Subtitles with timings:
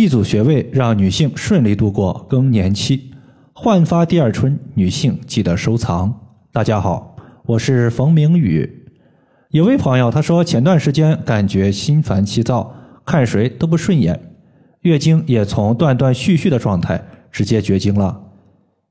[0.00, 3.10] 一组穴位让女性顺利度过更年期，
[3.52, 4.58] 焕发第二春。
[4.72, 6.18] 女性记得收藏。
[6.50, 8.86] 大家好，我是冯明宇。
[9.50, 12.74] 有位朋友他说，前段时间感觉心烦气躁，
[13.04, 14.18] 看谁都不顺眼，
[14.80, 18.22] 月经也从断断续续的状态直接绝经了。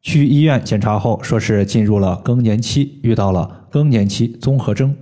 [0.00, 4.96] 去医院检查后，说是进入了更年期，遇到了更年期综合征。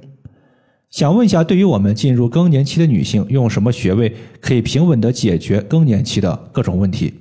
[0.92, 7.14] 想问一下，对于我们进入更年期的女性，用什么穴位可以平稳的解决更年期的各种问题？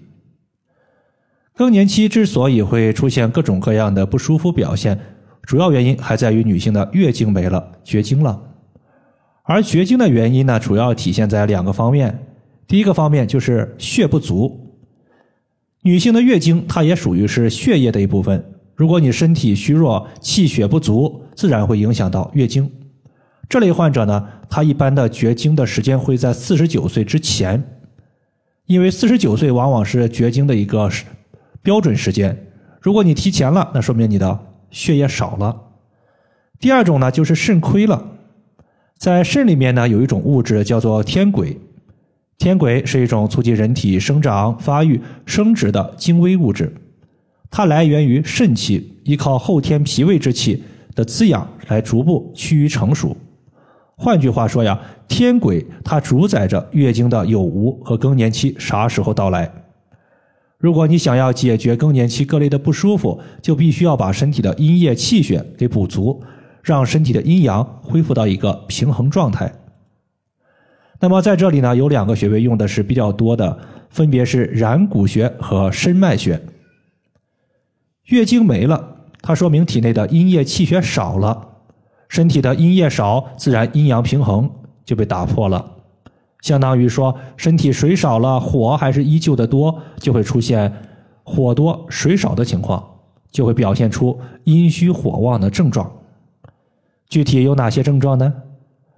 [1.55, 4.99] 更年期之所以会出现各种各样的不舒服表现，
[5.43, 8.41] 主要原因还在于女性的月经没了，绝经了。
[9.43, 12.27] 而绝经的原因呢，主要体现在两个方面。
[12.67, 14.75] 第一个方面就是血不足，
[15.83, 18.43] 女性的月经它也属于是血液的一部分。
[18.75, 22.69] 如果你身体虚弱，气血不足，自然会影响到月经。
[23.51, 27.61] 这类患者呢，他一般的绝经的时间会在四十九岁之前，
[28.65, 30.89] 因为四十九岁往往是绝经的一个
[31.61, 32.47] 标准时间。
[32.79, 35.63] 如果你提前了，那说明你的血液少了。
[36.61, 38.01] 第二种呢，就是肾亏了，
[38.97, 41.59] 在肾里面呢有一种物质叫做天癸，
[42.37, 46.73] 天癸是一种促进人体生长、发育、生殖的精微物质，
[47.49, 50.63] 它来源于肾气，依靠后天脾胃之气
[50.95, 53.13] 的滋养来逐步趋于成熟。
[54.01, 59.53] 换句话说呀，天癸它主宰着月经的有无和更年期啥时候到来。
[60.57, 66.19] 如果你想要解决更年期各类的不舒服，就必须要把身体的阴液气血给补足，
[66.63, 69.53] 让身体的阴阳恢复到一个平衡状态。
[70.99, 73.59] 那么在这里呢，有两个穴位用的是比较多的，
[73.91, 76.41] 分别是然谷穴和申脉穴。
[78.05, 81.49] 月经没了，它说明体内的阴液气血少了。
[82.11, 84.49] 身体的阴液少，自然阴阳平衡
[84.83, 85.65] 就被打破了，
[86.41, 90.69] 相当于说身体水少了，火还是依旧的多，就会出现
[91.23, 92.85] 火多水少的情况，
[93.31, 95.89] 就会表现出阴虚火旺的症状。
[97.07, 98.33] 具体有哪些症状呢？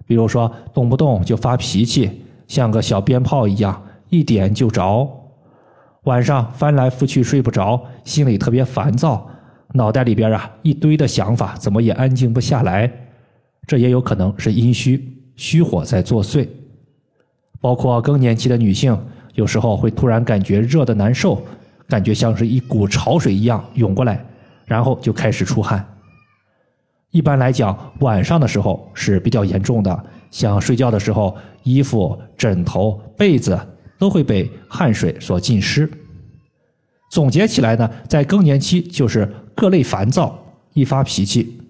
[0.06, 2.10] 比如说动不动就发脾气，
[2.48, 5.08] 像个小鞭炮一样，一点就着；
[6.02, 9.24] 晚上翻来覆去睡不着，心里特别烦躁，
[9.74, 12.90] 脑袋里边啊一堆的想法，怎么也安静不下来。
[13.66, 15.02] 这也有可能是阴虚
[15.36, 16.46] 虚火在作祟，
[17.60, 18.96] 包括更年期的女性，
[19.34, 21.42] 有时候会突然感觉热的难受，
[21.88, 24.24] 感觉像是一股潮水一样涌过来，
[24.66, 25.84] 然后就开始出汗。
[27.10, 33.58] 一般来讲，晚上的时候是比较严重的，像睡觉的时候，衣服、枕头、被子
[33.98, 35.88] 都会被汗水所浸湿。
[37.10, 40.36] 总结起来呢，在更年期就是各类烦躁，
[40.72, 41.60] 易发脾气。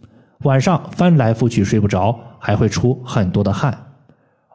[0.45, 3.77] 晚上翻来覆去睡不着，还会出很多的汗。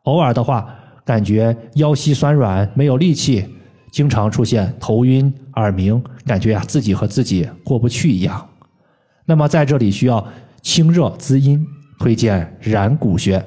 [0.04, 0.74] 偶尔的话，
[1.04, 3.46] 感觉腰膝酸软，没有力气，
[3.92, 8.48] 经常出现头晕、耳鸣，感觉呀自己和自己过不去一样。
[9.26, 10.26] 那么在这里需要
[10.62, 11.66] 清热滋阴，
[12.00, 13.44] 推荐然谷穴。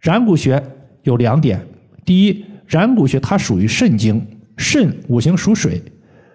[0.00, 0.62] 然谷穴
[1.02, 1.60] 有两点：
[2.06, 4.26] 第一，然谷穴它属于肾经，
[4.56, 5.82] 肾五行属水，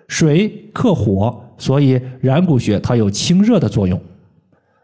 [0.07, 3.99] 水克火，所以然谷穴它有清热的作用。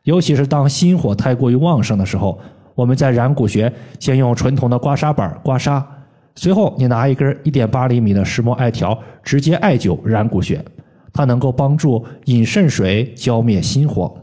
[0.08, 2.40] 尤其是当心火太过于旺盛的时候，
[2.76, 5.84] 我们在然谷穴先用纯铜的刮痧板刮痧，
[6.34, 10.64] 随后你拿一根一点八厘米的石墨艾条直接艾灸然谷穴，
[11.12, 14.18] 它能够帮助引肾水浇灭心火，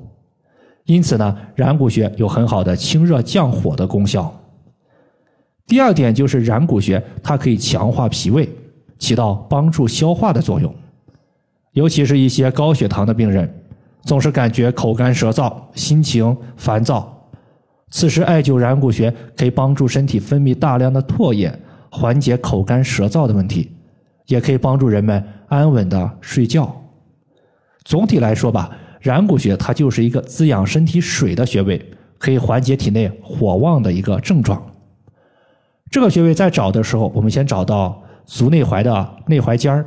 [0.87, 4.35] 因此呢，然谷穴有很好的清热降火的功效。
[5.67, 8.49] 第二点就是然谷穴它可以强化脾胃，
[8.99, 10.75] 起到帮助消化的作用，
[11.73, 13.61] 尤其是一些高血糖的病人。
[14.05, 17.11] 总是感觉口干舌燥、心情烦躁，
[17.91, 21.53] 此时艾灸然谷穴可以帮助身体分泌大量的唾液，
[21.91, 23.73] 缓解口干舌燥的问题，
[24.27, 26.71] 也可以帮助人们安稳的睡觉。
[27.85, 28.71] 总体来说吧，
[29.01, 31.83] 然谷穴它就是一个滋养身体水的穴位，
[32.19, 34.63] 可以缓解体内火旺的一个症状。
[35.91, 39.87] 这个穴位在找的时候，我们先找到足内踝的内踝尖儿，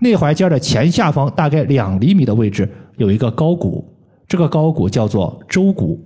[0.00, 2.66] 内踝尖的前下方大概两厘米的位置。
[2.96, 3.84] 有一个高骨，
[4.26, 6.00] 这个高骨叫做舟骨，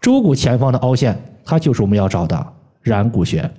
[0.00, 2.46] 舟骨前方的凹陷，它就是我们要找的
[2.82, 3.50] 然谷穴。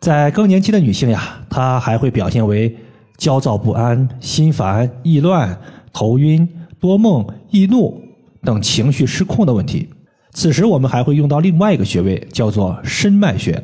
[0.00, 2.74] 在更年期的女性呀，她还会表现为
[3.16, 5.58] 焦躁不安、心烦意乱、
[5.92, 6.48] 头晕、
[6.78, 8.00] 多梦、易怒
[8.42, 9.88] 等情绪失控的问题。
[10.32, 13.62] 此时我们还会用到另外一个穴位，叫做申脉穴。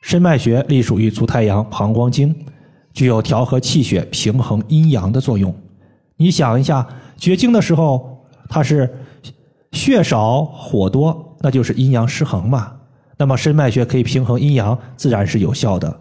[0.00, 2.34] 申脉穴隶属于足太阳膀胱经，
[2.92, 5.54] 具有调和气血、平衡阴阳的作用。
[6.18, 6.86] 你想一下，
[7.16, 8.92] 绝经的时候，它是
[9.72, 12.72] 血少火多，那就是阴阳失衡嘛。
[13.16, 16.00] 那么申脉穴可以平衡阴阳，自然是有效的。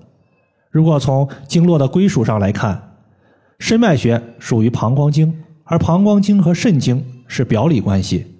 [0.69, 2.95] 如果从经络的归属上来看，
[3.59, 5.33] 肾脉穴属于膀胱经，
[5.63, 8.35] 而膀胱经和肾经是表里关系。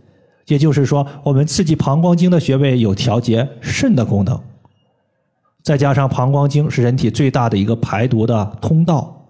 [0.47, 4.39] 也就是说，我们刺激膀胱经的穴位有调节肾的功能。
[5.63, 9.27] 再加上膀胱经是人体最大的一个排毒的通道，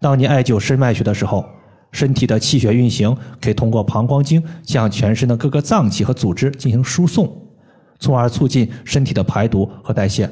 [0.00, 1.44] 当你艾灸肾脉穴的时候，
[1.92, 7.30] 身体的气血运行可以通过膀胱经向全身的各个脏器和组织进行输送，
[8.00, 10.28] 从而促进身体的排毒和代谢，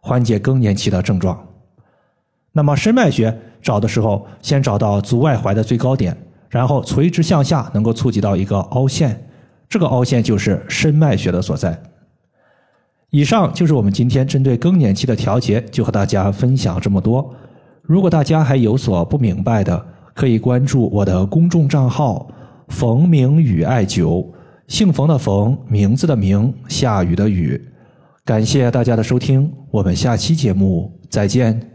[0.00, 1.38] 缓解更年期的症状。
[2.52, 6.16] 那么肾脉穴找的时候，先找到足外踝的最高点，
[6.48, 9.28] 然后垂直向下，能够触及到一个凹陷，
[9.68, 11.80] 这个凹陷就是肾脉穴的所在。
[13.10, 17.34] 以上就是我们今天针对更年期的调节，就和大家分享这么多。
[17.82, 22.26] 如果大家还有所不明白的，可以关注我的公众账号
[22.70, 24.26] “冯明宇艾灸”，
[24.68, 27.60] 姓冯的冯，名字的名，下雨的雨。
[28.24, 31.73] 感谢大家的收听，我们下期节目再见。